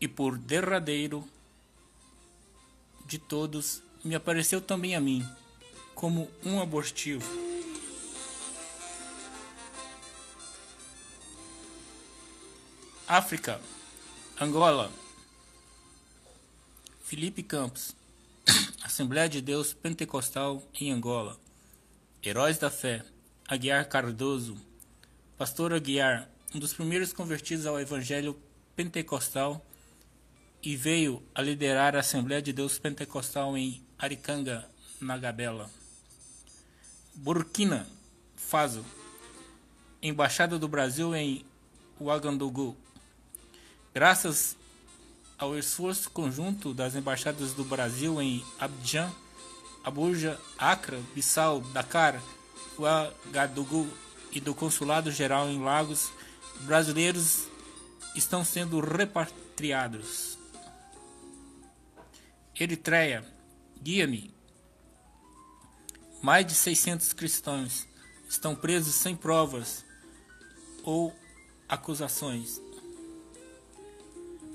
[0.00, 1.26] E por derradeiro
[3.06, 5.26] de todos, me apareceu também a mim,
[5.94, 7.24] como um abortivo.
[13.08, 13.60] África,
[14.40, 14.90] Angola,
[17.04, 17.94] Felipe Campos,
[18.82, 21.38] Assembleia de Deus Pentecostal em Angola,
[22.20, 23.04] Heróis da Fé,
[23.46, 24.56] Aguiar Cardoso,
[25.38, 28.36] Pastor Aguiar, um dos primeiros convertidos ao Evangelho
[28.74, 29.64] Pentecostal
[30.66, 34.68] e veio a liderar a Assembleia de Deus Pentecostal em Aricanga,
[35.00, 35.70] na Gabela.
[37.14, 37.86] Burkina
[38.34, 38.84] Faso,
[40.02, 41.44] Embaixada do Brasil em
[42.00, 42.76] Ouagadougou.
[43.94, 44.56] Graças
[45.38, 49.08] ao esforço conjunto das embaixadas do Brasil em Abidjan,
[49.84, 52.20] Abuja, Accra, Bissau, Dakar,
[52.76, 53.86] Ouagadougou
[54.32, 56.10] e do Consulado Geral em Lagos,
[56.62, 57.46] brasileiros
[58.16, 60.35] estão sendo repatriados.
[62.58, 63.22] Eritreia,
[63.82, 64.34] guia-me.
[66.22, 67.86] Mais de 600 cristãos
[68.26, 69.84] estão presos sem provas
[70.82, 71.14] ou
[71.68, 72.58] acusações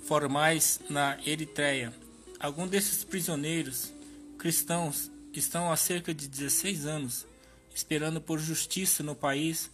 [0.08, 1.94] formais na Eritreia.
[2.40, 3.94] Alguns desses prisioneiros
[4.40, 7.28] cristãos estão há cerca de 16 anos
[7.74, 9.70] esperando por justiça no país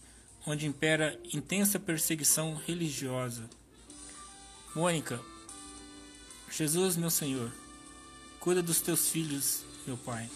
[0.46, 3.48] onde impera intensa perseguição religiosa.
[4.74, 5.18] Mônica,
[6.50, 7.50] Jesus, meu Senhor,
[8.40, 10.28] cuida dos teus filhos, meu Pai.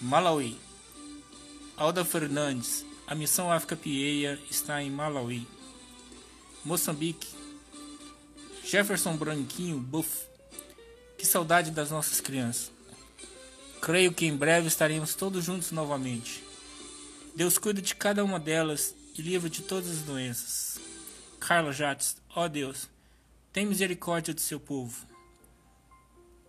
[0.00, 0.58] Malawi,
[1.76, 5.46] Alda Fernandes, a missão África Pieia está em Malawi.
[6.64, 7.28] Moçambique,
[8.64, 10.26] Jefferson Branquinho Buff.
[11.18, 12.70] Que saudade das nossas crianças.
[13.80, 16.42] Creio que em breve estaremos todos juntos novamente.
[17.34, 20.80] Deus cuida de cada uma delas e livra de todas as doenças.
[21.38, 22.88] Carla Jates, ó Deus,
[23.52, 25.11] tem misericórdia do seu povo.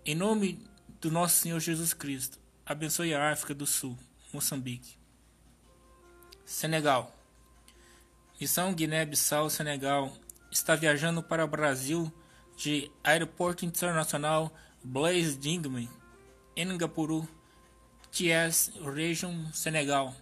[0.06, 0.62] Em nome
[1.00, 3.98] do nosso Senhor Jesus Cristo, abençoe a África do Sul,
[4.34, 4.98] Moçambique.
[6.44, 7.16] Senegal.
[8.38, 10.12] Missão Guiné-Bissau, Senegal,
[10.52, 12.12] está viajando para o Brasil
[12.58, 14.54] de Aeroporto Internacional
[14.84, 15.90] Blaise Dingman,
[16.58, 17.26] Ngapuru,
[18.12, 20.14] Thiès, Region, Senegal.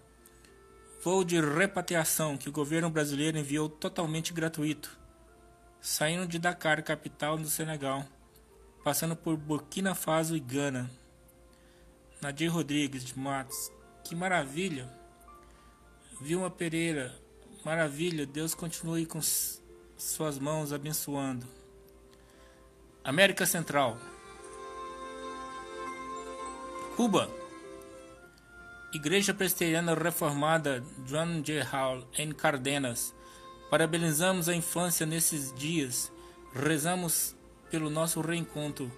[1.03, 4.95] Voo de repatriação que o governo brasileiro enviou totalmente gratuito,
[5.81, 8.05] saindo de Dakar, capital do Senegal,
[8.83, 10.89] passando por Burkina Faso e Gana.
[12.21, 13.71] Nadir Rodrigues de Matos,
[14.03, 14.87] que maravilha!
[16.21, 17.11] Vilma Pereira,
[17.65, 19.19] maravilha, Deus continue com
[19.97, 21.47] suas mãos abençoando.
[23.03, 23.97] América Central.
[26.95, 27.27] Cuba.
[28.93, 31.63] Igreja Presbiteriana Reformada John J.
[31.63, 33.15] Hall em Cardenas.
[33.71, 36.11] Parabenizamos a infância nesses dias.
[36.53, 37.35] Rezamos
[37.71, 38.91] pelo nosso reencontro.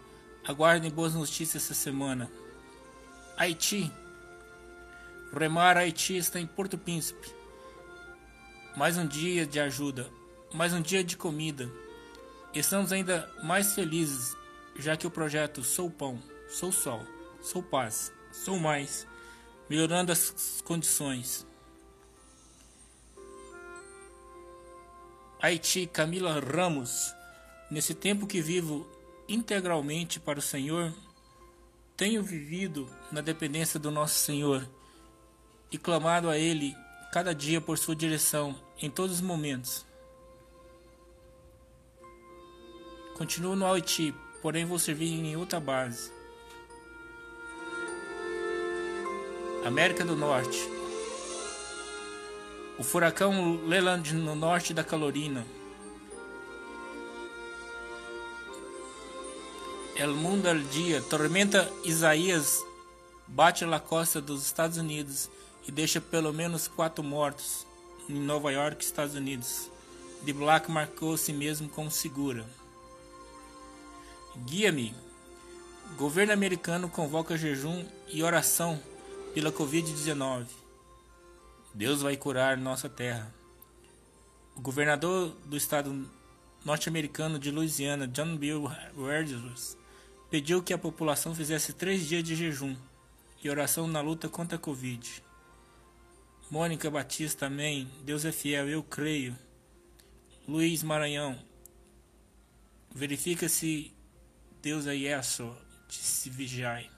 [0.44, 2.30] Aguardem boas notícias essa semana.
[3.38, 3.90] Haiti.
[5.32, 7.32] Remar Haiti está em Porto Príncipe.
[8.76, 10.12] Mais um dia de ajuda
[10.54, 11.70] mais um dia de comida.
[12.54, 14.38] Estamos ainda mais felizes,
[14.78, 17.02] já que o projeto Sou Pão, Sou Sol,
[17.42, 19.08] Sou Paz, Sou Mais,
[19.68, 21.48] melhorando as condições.
[25.42, 27.14] Haiti, Camila Ramos,
[27.74, 28.86] nesse tempo que vivo
[29.28, 30.94] integralmente para o Senhor,
[31.98, 34.70] tenho vivido na dependência do nosso Senhor
[35.72, 36.76] e clamado a Ele
[37.12, 39.84] cada dia por sua direção em todos os momentos.
[43.18, 46.12] Continuo no Haiti, porém vou servir em outra base.
[49.66, 50.60] América do Norte.
[52.78, 55.44] O furacão Leland no norte da Carolina.
[59.96, 61.02] El Mundo al Dia.
[61.04, 62.64] Tormenta Isaías
[63.28, 65.30] bate na costa dos Estados Unidos
[65.68, 67.68] e deixa pelo menos quatro mortos
[68.10, 69.70] em Nova York, Estados Unidos.
[70.24, 72.44] De Black marcou si mesmo como segura.
[74.46, 74.96] Guia-me.
[75.96, 78.82] Governo americano convoca jejum e oração
[79.36, 80.48] pela Covid-19.
[81.72, 83.32] Deus vai curar nossa terra.
[84.56, 86.10] O governador do estado
[86.66, 89.78] norte-americano de Louisiana, John Bill Edwards,
[90.34, 92.76] pediu que a população fizesse três dias de jejum
[93.44, 95.24] e oração na luta contra a Covid.
[96.50, 97.88] Mônica Batista, amém.
[98.04, 99.38] Deus é fiel, eu creio.
[100.48, 101.38] Luiz Maranhão,
[102.90, 103.94] verifica se
[104.60, 105.56] Deus é isso,
[105.88, 106.90] se vigiai.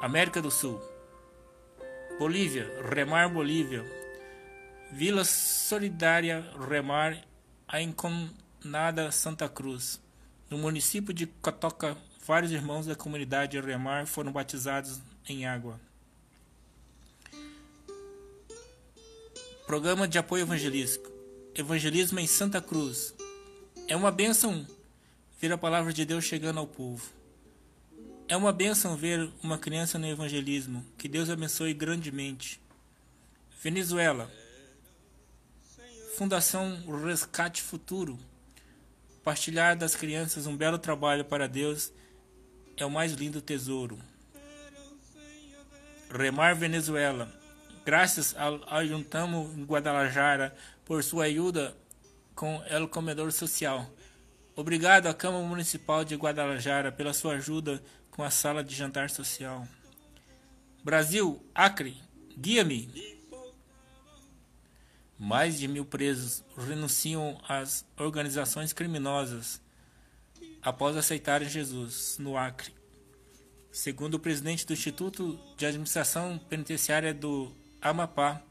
[0.00, 0.80] América do Sul.
[2.18, 3.84] Bolívia, Remar Bolívia.
[4.92, 7.22] Vila Solidária Remar,
[7.68, 7.82] a
[8.58, 10.00] Enconada Santa Cruz.
[10.50, 15.78] No município de Cotoca, vários irmãos da comunidade Remar foram batizados em água.
[19.66, 21.10] Programa de apoio evangelístico.
[21.54, 23.14] Evangelismo em Santa Cruz.
[23.86, 24.66] É uma bênção
[25.40, 27.04] ver a palavra de Deus chegando ao povo.
[28.26, 30.84] É uma bênção ver uma criança no evangelismo.
[30.98, 32.60] Que Deus abençoe grandemente.
[33.62, 34.30] Venezuela.
[36.16, 38.18] Fundação Rescate Futuro.
[39.26, 41.92] Partilhar das crianças um belo trabalho para Deus
[42.76, 43.98] é o mais lindo tesouro.
[46.08, 47.28] Remar Venezuela.
[47.84, 51.76] Graças ao Ajuntamo em Guadalajara por sua ajuda
[52.36, 53.90] com o comedor social.
[54.54, 57.82] Obrigado à Câmara Municipal de Guadalajara pela sua ajuda
[58.12, 59.66] com a sala de jantar social.
[60.84, 62.00] Brasil, Acre,
[62.38, 63.15] guia-me.
[65.18, 69.60] Mais de mil presos renunciam às organizações criminosas
[70.62, 72.72] após aceitarem Jesus no Acre.
[73.70, 78.42] Segundo o presidente do Instituto de Administração Penitenciária do Amapá,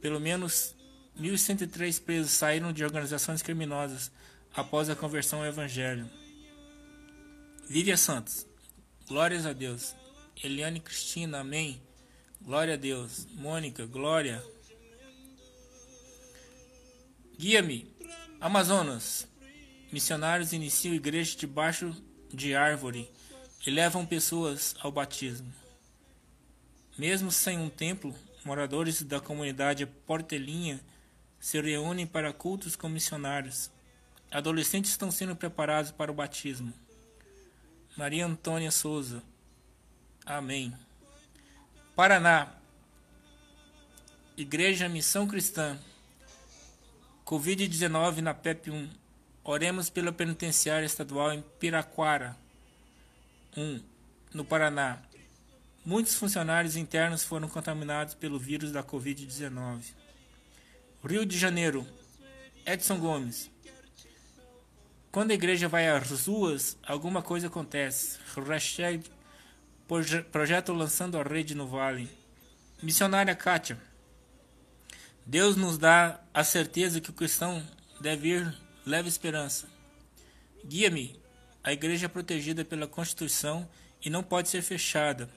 [0.00, 0.74] pelo menos
[1.18, 4.10] 1.103 presos saíram de organizações criminosas
[4.54, 6.08] após a conversão ao Evangelho.
[7.68, 8.46] Lívia Santos,
[9.08, 9.94] glórias a Deus.
[10.42, 11.82] Eliane Cristina, amém.
[12.40, 13.26] Glória a Deus.
[13.32, 14.42] Mônica, glória.
[17.38, 17.86] Guia-me.
[18.40, 19.28] Amazonas.
[19.92, 21.94] Missionários iniciam igreja debaixo
[22.32, 23.10] de árvore
[23.66, 25.52] e levam pessoas ao batismo.
[26.96, 30.80] Mesmo sem um templo, moradores da comunidade Portelinha
[31.38, 33.70] se reúnem para cultos com missionários.
[34.30, 36.72] Adolescentes estão sendo preparados para o batismo.
[37.96, 39.22] Maria Antônia Souza.
[40.24, 40.74] Amém.
[41.94, 42.54] Paraná.
[44.38, 45.78] Igreja Missão Cristã.
[47.26, 48.88] Covid-19 na PEP 1.
[49.42, 52.36] Oremos pela penitenciária estadual em Piraquara.
[53.56, 53.82] 1.
[54.32, 55.02] No Paraná.
[55.84, 59.82] Muitos funcionários internos foram contaminados pelo vírus da Covid-19.
[61.04, 61.84] Rio de Janeiro.
[62.64, 63.50] Edson Gomes.
[65.10, 68.18] Quando a igreja vai às ruas, alguma coisa acontece.
[68.36, 69.02] Hashtag
[70.30, 72.08] projeto lançando a rede no vale.
[72.80, 73.76] Missionária Kátia.
[75.26, 77.60] Deus nos dá a certeza que o cristão
[78.00, 78.56] deve ir
[78.86, 79.68] leve esperança.
[80.64, 81.20] Guia-me.
[81.64, 83.68] A igreja é protegida pela Constituição
[84.00, 85.28] e não pode ser fechada.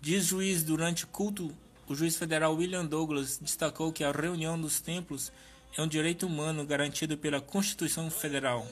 [0.00, 1.54] Diz juiz durante o culto,
[1.86, 5.30] o juiz federal William Douglas destacou que a reunião dos templos
[5.76, 8.66] é um direito humano garantido pela Constituição Federal.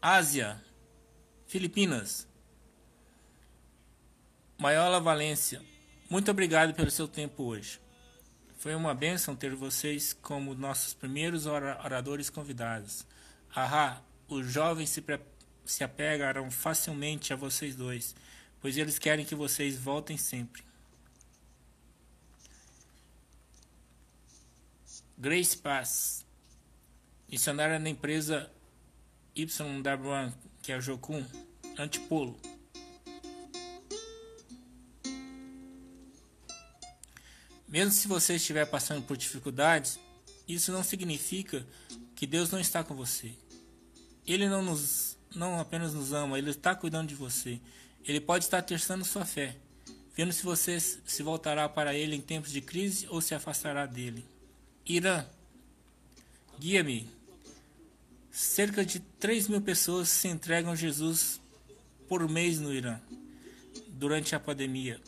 [0.00, 0.64] Ásia,
[1.46, 2.26] Filipinas.
[4.56, 5.62] Maiola Valência,
[6.10, 7.80] muito obrigado pelo seu tempo hoje.
[8.58, 13.06] Foi uma bênção ter vocês como nossos primeiros oradores convidados.
[13.54, 15.04] Ahá, os jovens se,
[15.64, 15.84] se
[16.50, 18.14] facilmente a vocês dois,
[18.60, 20.64] pois eles querem que vocês voltem sempre.
[25.16, 26.26] Grace Pass,
[27.30, 28.50] missionária na empresa
[29.36, 31.24] YW1, que é a Jocum,
[31.78, 32.36] Antipolo.
[37.70, 39.98] Mesmo se você estiver passando por dificuldades,
[40.48, 41.64] isso não significa
[42.16, 43.32] que Deus não está com você.
[44.26, 47.60] Ele não nos não apenas nos ama, ele está cuidando de você.
[48.04, 49.56] Ele pode estar testando sua fé,
[50.16, 54.24] vendo se você se voltará para ele em tempos de crise ou se afastará dele.
[54.84, 55.24] Irã.
[56.58, 57.08] Guia-me.
[58.32, 61.40] Cerca de 3 mil pessoas se entregam a Jesus
[62.08, 63.00] por mês no Irã
[63.88, 65.00] durante a pandemia.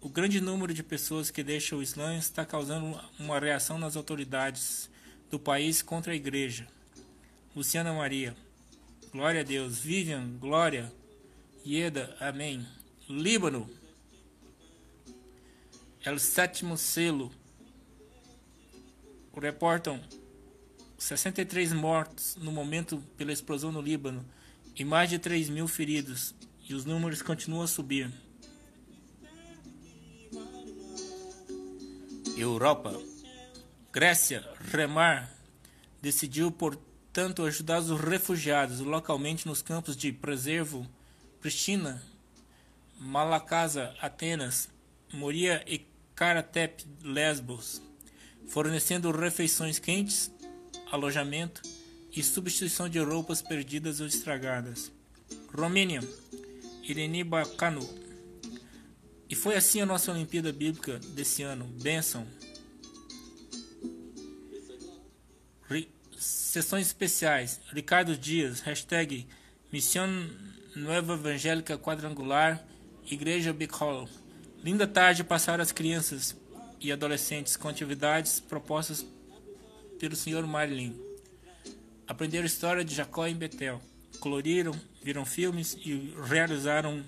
[0.00, 4.90] O grande número de pessoas que deixam o Islã está causando uma reação nas autoridades
[5.30, 6.66] do país contra a igreja.
[7.54, 8.36] Luciana Maria.
[9.10, 9.78] Glória a Deus.
[9.78, 10.92] Vivian, glória.
[11.64, 12.66] Ieda, amém.
[13.08, 13.68] Líbano.
[16.04, 17.32] É o sétimo selo
[19.40, 20.00] reportam
[20.98, 24.24] 63 mortos no momento pela explosão no Líbano
[24.74, 26.34] e mais de 3 mil feridos,
[26.68, 28.10] e os números continuam a subir.
[32.36, 32.94] Europa.
[33.92, 35.30] Grécia, Remar,
[36.02, 40.86] decidiu, portanto, ajudar os refugiados localmente nos campos de Preservo,
[41.40, 42.02] Pristina,
[42.98, 44.68] Malacasa, Atenas,
[45.12, 47.82] Moria e Karatep, Lesbos
[48.46, 50.30] fornecendo refeições quentes,
[50.90, 51.62] alojamento
[52.12, 54.90] e substituição de roupas perdidas ou estragadas.
[55.52, 56.00] Romênia,
[56.82, 58.05] Irene Bacano.
[59.28, 61.64] E foi assim a nossa Olimpíada Bíblica desse ano.
[61.82, 62.26] Benção.
[66.18, 67.60] Sessões especiais.
[67.70, 69.26] Ricardo Dias, hashtag
[69.70, 70.08] Missão
[70.74, 72.66] Nueva Evangélica Quadrangular,
[73.10, 74.08] Igreja Big Hall.
[74.64, 76.34] Linda tarde passaram as crianças
[76.80, 79.04] e adolescentes com atividades propostas
[79.98, 80.46] pelo Sr.
[80.46, 80.98] Marilyn.
[82.08, 83.80] Aprenderam história de Jacó em Betel.
[84.18, 87.04] Coloriram, viram filmes e realizaram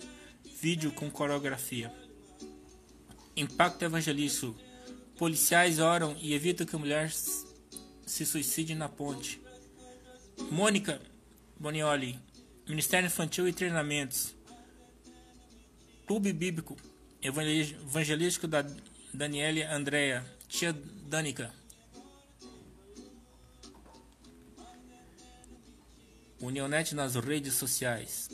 [0.60, 1.90] vídeo com coreografia.
[3.38, 4.56] Impacto evangelístico.
[5.16, 9.40] Policiais oram e evitam que mulher se suicide na ponte.
[10.50, 11.00] Mônica
[11.56, 12.18] Bonioli,
[12.68, 14.34] Ministério Infantil e Treinamentos.
[16.04, 16.76] Clube Bíblico
[17.22, 18.66] Evangelístico da
[19.14, 21.54] Daniele Andrea, tia Danica.
[26.40, 28.28] Unionet nas redes sociais.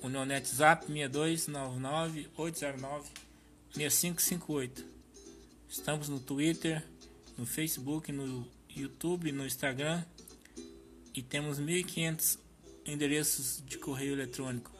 [0.00, 3.23] Unionet Zap 6299 809
[3.74, 4.84] 6558.
[5.68, 6.80] Estamos no Twitter,
[7.36, 10.04] no Facebook, no YouTube, no Instagram
[11.12, 12.38] e temos 1500
[12.86, 14.70] endereços de correio eletrônico.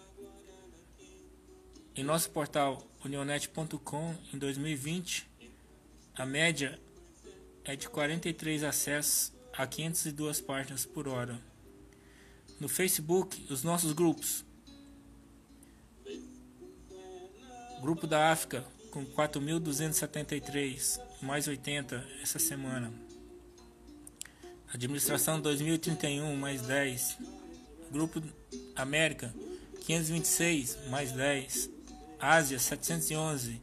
[1.96, 5.28] Em nosso portal unionet.com em 2020,
[6.14, 6.78] a média
[7.64, 11.40] é de 43 acessos a 502 páginas por hora.
[12.60, 14.44] No Facebook, os nossos grupos.
[17.80, 22.92] Grupo da África, com 4.273, mais 80 essa semana.
[24.72, 27.18] Administração 2031, mais 10.
[27.90, 28.22] Grupo
[28.76, 29.34] América
[29.84, 31.70] 526, mais 10.
[32.20, 33.60] Ásia 711.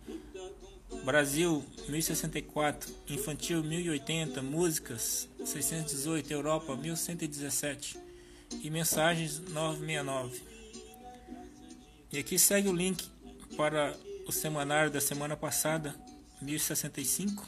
[1.05, 7.97] Brasil 1064, Infantil 1080, Músicas 618, Europa 1117
[8.61, 10.41] e Mensagens 969.
[12.11, 13.09] E aqui segue o link
[13.55, 13.95] para
[14.27, 15.95] o semanário da semana passada,
[16.41, 17.47] 1065,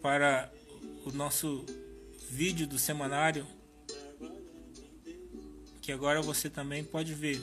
[0.00, 0.50] para
[1.04, 1.64] o nosso
[2.30, 3.46] vídeo do semanário,
[5.82, 7.40] que agora você também pode ver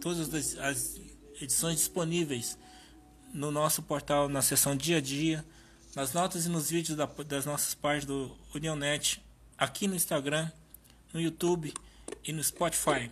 [0.00, 1.00] todas as
[1.40, 2.58] edições disponíveis
[3.32, 5.44] no nosso portal, na seção dia a dia,
[5.94, 9.22] nas notas e nos vídeos da, das nossas páginas do Unionet,
[9.56, 10.50] aqui no Instagram,
[11.12, 11.72] no YouTube
[12.24, 13.10] e no Spotify.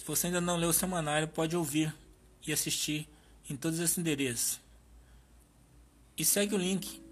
[0.00, 1.94] Se você ainda não leu o semanário, pode ouvir
[2.46, 3.06] e assistir
[3.50, 4.58] em todos esses endereços.
[6.16, 7.02] E segue o link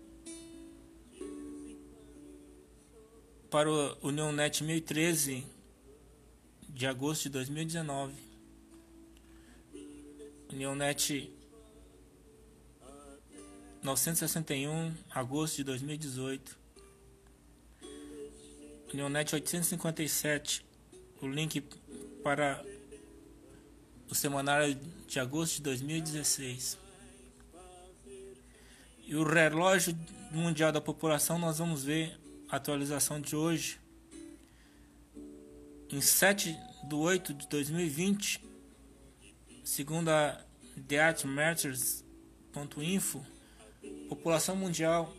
[3.50, 5.45] para o Unionet 1013
[6.71, 8.14] de agosto de 2019.
[10.50, 11.30] Unionet
[13.83, 16.59] 961 agosto de 2018.
[18.95, 20.64] Unionet 857
[21.21, 21.61] o link
[22.23, 22.64] para
[24.11, 26.79] o semanário de agosto de 2016.
[29.07, 29.95] E o relógio
[30.31, 33.79] mundial da população, nós vamos ver a atualização de hoje.
[35.91, 38.43] Em 7 de 8 de 2020,
[39.65, 40.41] segundo a
[40.87, 43.27] TheArtMatters.info,
[44.09, 45.12] população mundial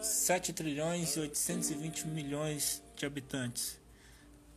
[0.00, 3.80] 7 trilhões e 820 milhões de habitantes,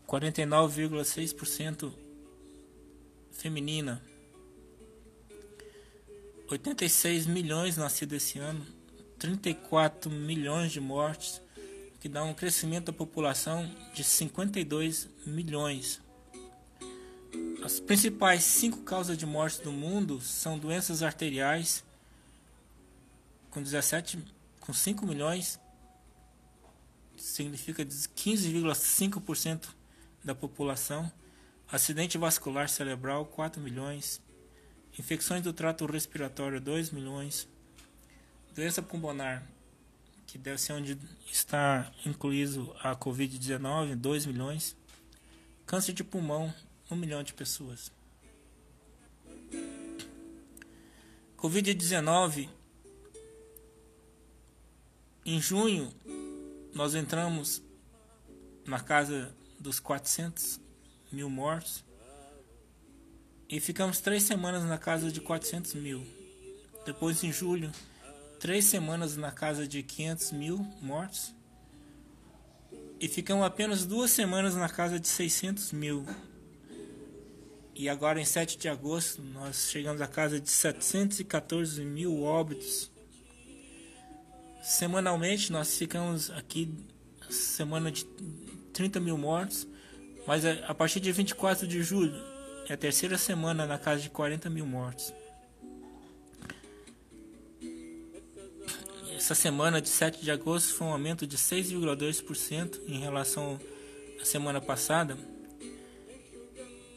[0.07, 2.08] 49,6%
[3.31, 4.01] feminina.
[6.49, 8.65] 86 milhões nascidos esse ano,
[9.19, 11.41] 34 milhões de mortes,
[11.99, 16.01] que dá um crescimento da população de 52 milhões.
[17.63, 21.83] As principais cinco causas de morte do mundo são doenças arteriais,
[23.51, 24.17] com 17,
[24.59, 25.59] com 5 milhões,
[27.17, 29.69] significa 15,5%
[30.23, 31.11] da população
[31.71, 34.19] Acidente vascular cerebral 4 milhões.
[34.97, 37.47] Infecções do trato respiratório 2 milhões.
[38.55, 39.47] Doença pulmonar,
[40.25, 40.97] que deve ser onde
[41.31, 44.75] está incluído a Covid-19, 2 milhões.
[45.67, 46.51] Câncer de pulmão,
[46.89, 47.91] 1 milhão de pessoas.
[51.37, 52.49] Covid-19,
[55.23, 55.93] em junho,
[56.73, 57.61] nós entramos
[58.65, 60.59] na casa dos 400
[61.11, 61.83] mil mortos.
[63.47, 66.05] E ficamos três semanas na casa de 400 mil.
[66.85, 67.71] Depois, em julho,
[68.39, 71.33] três semanas na casa de 500 mil mortos.
[72.99, 76.05] E ficamos apenas duas semanas na casa de 600 mil.
[77.73, 82.91] E agora, em 7 de agosto, nós chegamos à casa de 714 mil óbitos.
[84.61, 86.71] Semanalmente, nós ficamos aqui,
[87.29, 88.05] semana de
[88.73, 89.65] 30 mil mortos
[90.29, 92.13] Mas é, a partir de 24 de julho
[92.69, 95.11] é a terceira semana na casa de 40 mil mortos.
[99.15, 103.59] Essa semana de 7 de agosto foi um aumento de 6,2% em relação
[104.21, 105.17] à semana passada,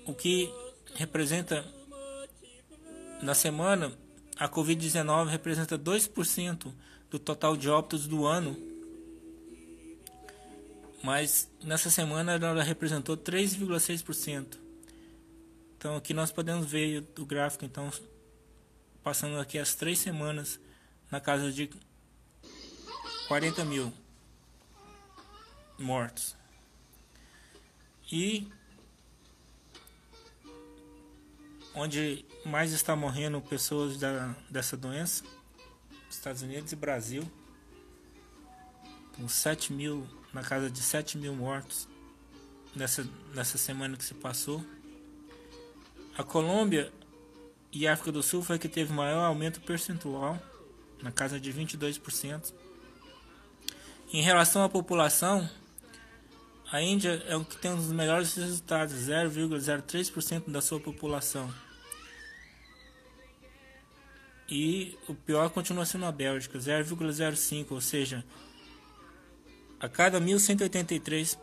[0.05, 0.53] o que
[0.95, 1.65] representa
[3.23, 3.97] na semana
[4.37, 6.71] a Covid-19 representa 2%
[7.11, 8.72] do total de óbitos do ano,
[11.03, 14.59] mas nessa semana ela representou 3,6%.
[15.77, 17.91] Então aqui nós podemos ver o gráfico, então
[19.03, 20.61] passando aqui as três semanas
[21.11, 21.69] na casa de
[23.27, 23.93] 40 mil
[25.79, 26.37] mortos.
[28.11, 28.47] E
[31.75, 35.25] onde mais está morrendo pessoas da, dessa doença,
[36.11, 37.31] Estados Unidos e Brasil,
[39.17, 41.89] com 7 mil, na casa de 7 mil mortos
[42.75, 44.65] nessa, nessa semana que se passou.
[46.17, 46.93] A Colômbia
[47.73, 50.41] e a África do Sul foi que teve maior aumento percentual,
[51.03, 52.53] na casa de 22%.
[54.13, 55.49] Em relação à população,
[56.71, 61.53] a Índia é o que tem um dos melhores resultados, 0,03% da sua população.
[64.49, 68.23] E o pior continua sendo a Bélgica, 0,05, ou seja,
[69.83, 71.37] a cada 1.183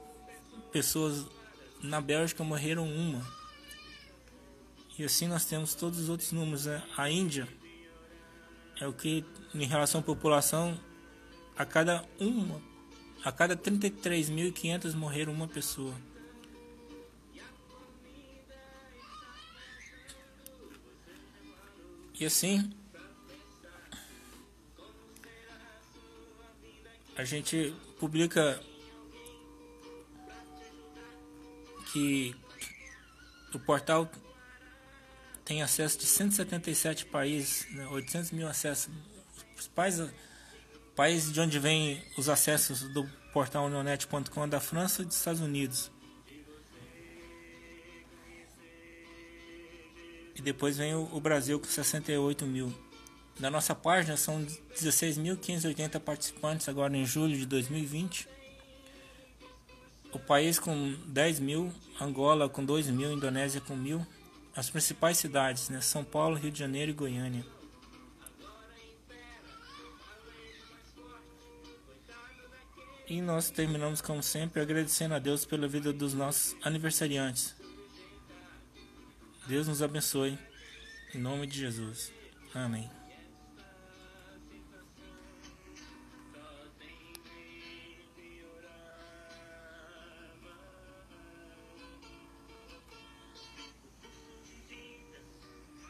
[0.71, 1.27] pessoas
[1.83, 3.23] na Bélgica morreram uma.
[4.97, 6.65] E assim nós temos todos os outros números.
[6.65, 6.81] Né?
[6.97, 7.47] A Índia
[8.79, 10.79] é o que, em relação à população,
[11.55, 12.69] a cada uma
[13.23, 15.93] a cada 33.500 morreram uma pessoa.
[22.17, 22.69] E assim,
[27.15, 28.59] a gente publica
[31.91, 32.35] que
[33.53, 34.09] o portal
[35.43, 38.89] tem acesso de 177 países, né, 800 mil acessos.
[39.57, 39.99] Os pais
[40.95, 45.41] país de onde vem os acessos do portal neonet.com é da França e dos Estados
[45.41, 45.91] Unidos.
[50.35, 52.88] E depois vem o Brasil com 68 mil.
[53.39, 58.27] Na nossa página são 16.580 participantes agora em julho de 2020.
[60.11, 64.05] O país com 10 mil, Angola com 2 mil, Indonésia com mil.
[64.53, 65.79] As principais cidades, né?
[65.79, 67.45] São Paulo, Rio de Janeiro e Goiânia.
[73.07, 77.55] E nós terminamos, como sempre, agradecendo a Deus pela vida dos nossos aniversariantes.
[79.47, 80.37] Deus nos abençoe.
[81.15, 82.11] Em nome de Jesus.
[82.53, 82.98] Amém.